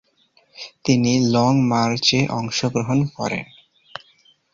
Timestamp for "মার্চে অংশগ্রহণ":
1.71-2.99